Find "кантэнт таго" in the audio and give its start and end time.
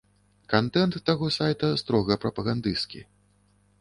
0.53-1.29